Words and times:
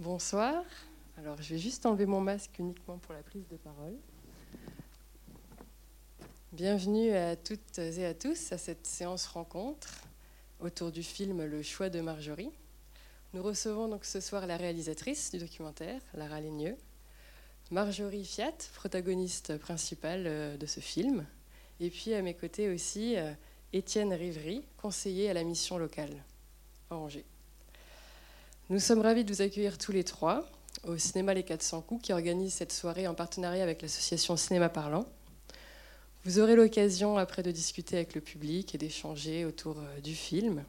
Bonsoir. 0.00 0.64
Alors, 1.18 1.42
je 1.42 1.52
vais 1.52 1.60
juste 1.60 1.84
enlever 1.84 2.06
mon 2.06 2.22
masque 2.22 2.58
uniquement 2.58 2.96
pour 2.96 3.12
la 3.12 3.22
prise 3.22 3.46
de 3.48 3.58
parole. 3.58 3.94
Bienvenue 6.52 7.12
à 7.12 7.36
toutes 7.36 7.78
et 7.78 8.06
à 8.06 8.14
tous 8.14 8.50
à 8.50 8.56
cette 8.56 8.86
séance 8.86 9.26
rencontre 9.26 10.00
autour 10.58 10.90
du 10.90 11.02
film 11.02 11.44
Le 11.44 11.62
choix 11.62 11.90
de 11.90 12.00
Marjorie. 12.00 12.50
Nous 13.34 13.42
recevons 13.42 13.88
donc 13.88 14.06
ce 14.06 14.20
soir 14.20 14.46
la 14.46 14.56
réalisatrice 14.56 15.32
du 15.32 15.38
documentaire, 15.38 16.00
Lara 16.14 16.40
Lénieux, 16.40 16.78
Marjorie 17.70 18.24
Fiat, 18.24 18.56
protagoniste 18.72 19.58
principale 19.58 20.24
euh, 20.26 20.56
de 20.56 20.64
ce 20.64 20.80
film, 20.80 21.26
et 21.78 21.90
puis 21.90 22.14
à 22.14 22.22
mes 22.22 22.32
côtés 22.32 22.72
aussi 22.72 23.18
euh, 23.18 23.34
Étienne 23.74 24.14
Rivry, 24.14 24.64
conseiller 24.78 25.28
à 25.28 25.34
la 25.34 25.44
mission 25.44 25.76
locale 25.76 26.24
à 26.88 26.96
Angers. 26.96 27.26
Nous 28.70 28.78
sommes 28.78 29.00
ravis 29.00 29.24
de 29.24 29.34
vous 29.34 29.42
accueillir 29.42 29.78
tous 29.78 29.90
les 29.90 30.04
trois 30.04 30.48
au 30.86 30.96
cinéma 30.96 31.34
Les 31.34 31.42
400 31.42 31.80
coups 31.80 32.04
qui 32.04 32.12
organise 32.12 32.54
cette 32.54 32.70
soirée 32.70 33.08
en 33.08 33.14
partenariat 33.14 33.64
avec 33.64 33.82
l'association 33.82 34.36
Cinéma 34.36 34.68
Parlant. 34.68 35.06
Vous 36.24 36.38
aurez 36.38 36.54
l'occasion 36.54 37.18
après 37.18 37.42
de 37.42 37.50
discuter 37.50 37.96
avec 37.96 38.14
le 38.14 38.20
public 38.20 38.72
et 38.72 38.78
d'échanger 38.78 39.44
autour 39.44 39.80
euh, 39.80 40.00
du 40.00 40.14
film. 40.14 40.62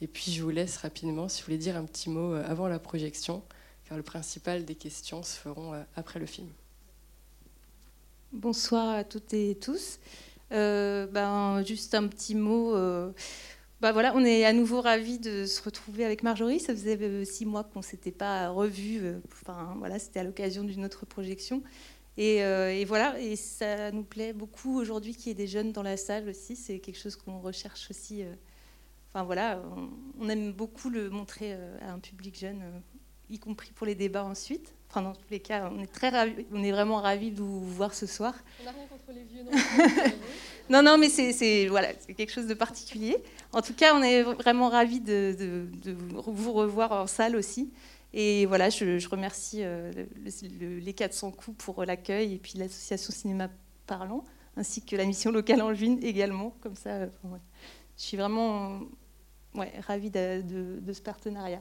Et 0.00 0.06
puis 0.06 0.32
je 0.32 0.42
vous 0.42 0.48
laisse 0.48 0.78
rapidement 0.78 1.28
si 1.28 1.42
vous 1.42 1.44
voulez 1.48 1.58
dire 1.58 1.76
un 1.76 1.84
petit 1.84 2.08
mot 2.08 2.32
avant 2.32 2.66
la 2.66 2.78
projection 2.78 3.42
car 3.86 3.98
le 3.98 4.02
principal 4.02 4.64
des 4.64 4.74
questions 4.74 5.22
se 5.22 5.36
feront 5.36 5.74
euh, 5.74 5.82
après 5.96 6.20
le 6.20 6.26
film. 6.26 6.48
Bonsoir 8.32 8.88
à 8.88 9.04
toutes 9.04 9.34
et 9.34 9.54
tous. 9.56 9.98
Euh, 10.52 11.06
ben, 11.06 11.62
juste 11.64 11.94
un 11.94 12.06
petit 12.06 12.34
mot. 12.34 12.74
Euh, 12.74 13.10
ben 13.84 13.92
voilà, 13.92 14.14
on 14.16 14.24
est 14.24 14.46
à 14.46 14.54
nouveau 14.54 14.80
ravis 14.80 15.18
de 15.18 15.44
se 15.44 15.62
retrouver 15.62 16.06
avec 16.06 16.22
Marjorie. 16.22 16.58
Ça 16.58 16.72
faisait 16.72 17.26
six 17.26 17.44
mois 17.44 17.64
qu'on 17.64 17.80
ne 17.80 17.84
s'était 17.84 18.12
pas 18.12 18.48
revus. 18.48 19.02
Enfin, 19.30 19.74
voilà, 19.78 19.98
c'était 19.98 20.20
à 20.20 20.24
l'occasion 20.24 20.64
d'une 20.64 20.86
autre 20.86 21.04
projection. 21.04 21.62
Et, 22.16 22.36
et, 22.36 22.84
voilà, 22.86 23.20
et 23.20 23.36
ça 23.36 23.90
nous 23.90 24.02
plaît 24.02 24.32
beaucoup 24.32 24.80
aujourd'hui 24.80 25.14
qu'il 25.14 25.26
y 25.26 25.30
ait 25.32 25.34
des 25.34 25.46
jeunes 25.46 25.72
dans 25.72 25.82
la 25.82 25.98
salle 25.98 26.30
aussi. 26.30 26.56
C'est 26.56 26.78
quelque 26.78 26.98
chose 26.98 27.14
qu'on 27.14 27.40
recherche 27.40 27.90
aussi. 27.90 28.24
Enfin 29.10 29.22
voilà, 29.22 29.62
on, 30.18 30.30
aime 30.30 30.52
beaucoup 30.52 30.88
le 30.88 31.10
montrer 31.10 31.52
à 31.82 31.92
un 31.92 31.98
public 31.98 32.38
jeune 32.38 32.62
y 33.28 33.38
compris 33.38 33.72
pour 33.74 33.86
les 33.86 33.94
débats 33.94 34.24
ensuite. 34.24 34.72
Enfin, 34.88 35.02
dans 35.02 35.12
tous 35.12 35.30
les 35.30 35.40
cas, 35.40 35.70
on 35.70 35.82
est, 35.82 35.92
très 35.92 36.10
on 36.52 36.62
est 36.62 36.70
vraiment 36.70 37.02
ravis 37.02 37.32
de 37.32 37.40
vous 37.42 37.60
voir 37.60 37.92
ce 37.92 38.06
soir. 38.06 38.34
On 38.62 38.64
n'a 38.64 38.70
rien 38.70 38.86
contre 38.86 39.12
les 39.12 39.24
vieux, 39.24 39.42
non 39.42 39.50
Non, 40.70 40.82
non, 40.82 40.96
mais 40.98 41.08
c'est 41.08 41.66
voilà, 41.66 41.92
quelque 41.92 42.32
chose 42.32 42.46
de 42.46 42.54
particulier. 42.54 43.16
En 43.52 43.62
tout 43.62 43.74
cas, 43.74 43.94
on 43.94 44.02
est 44.02 44.22
vraiment 44.22 44.68
ravis 44.68 45.00
de, 45.00 45.68
vous 46.26 46.52
revoir 46.52 46.92
en 46.92 47.06
salle 47.06 47.36
aussi. 47.36 47.72
Et 48.12 48.46
voilà, 48.46 48.70
je, 48.70 49.08
remercie 49.08 49.60
euh, 49.62 49.92
les 50.50 50.92
400 50.92 51.32
coups 51.32 51.64
pour 51.64 51.84
l'accueil 51.84 52.34
et 52.34 52.38
puis 52.38 52.54
l'association 52.56 53.12
Cinéma 53.12 53.50
Parlant, 53.86 54.24
ainsi 54.56 54.80
que 54.80 54.96
la 54.96 55.04
mission 55.04 55.30
locale 55.30 55.60
en 55.60 55.74
juin 55.74 55.98
également. 56.00 56.54
Comme 56.60 56.76
ça, 56.76 56.90
euh, 56.90 57.06
je 57.96 58.02
suis 58.02 58.16
vraiment 58.16 58.80
ouais, 59.54 59.72
ravie 59.86 60.10
de 60.10 60.92
ce 60.92 61.02
partenariat. 61.02 61.60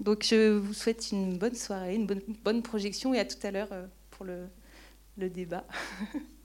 Donc 0.00 0.24
je 0.24 0.56
vous 0.56 0.74
souhaite 0.74 1.10
une 1.10 1.38
bonne 1.38 1.54
soirée, 1.54 1.94
une 1.96 2.06
bonne, 2.06 2.22
bonne 2.44 2.62
projection 2.62 3.14
et 3.14 3.18
à 3.18 3.24
tout 3.24 3.38
à 3.42 3.50
l'heure 3.50 3.68
euh, 3.72 3.86
pour 4.10 4.24
le, 4.24 4.48
le 5.16 5.28
débat. 5.28 5.64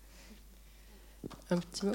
Un 1.49 1.57
petit 1.57 1.85
mot 1.85 1.93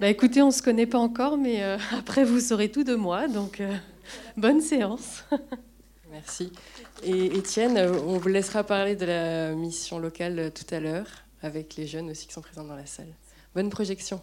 bah 0.00 0.08
écoutez, 0.08 0.40
on 0.40 0.46
ne 0.46 0.50
se 0.50 0.62
connaît 0.62 0.86
pas 0.86 0.98
encore, 0.98 1.36
mais 1.36 1.62
euh, 1.62 1.76
après 1.92 2.24
vous 2.24 2.40
saurez 2.40 2.70
tout 2.70 2.84
de 2.84 2.94
moi, 2.94 3.28
donc 3.28 3.60
euh, 3.60 3.76
bonne 4.36 4.62
séance. 4.62 5.24
Merci. 6.10 6.52
Et 7.02 7.36
Étienne, 7.36 7.78
on 7.78 8.16
vous 8.16 8.28
laissera 8.28 8.64
parler 8.64 8.96
de 8.96 9.04
la 9.04 9.52
mission 9.52 9.98
locale 9.98 10.52
tout 10.54 10.74
à 10.74 10.80
l'heure, 10.80 11.06
avec 11.42 11.76
les 11.76 11.86
jeunes 11.86 12.10
aussi 12.10 12.26
qui 12.26 12.32
sont 12.32 12.40
présents 12.40 12.64
dans 12.64 12.76
la 12.76 12.86
salle. 12.86 13.14
Bonne 13.54 13.68
projection. 13.68 14.22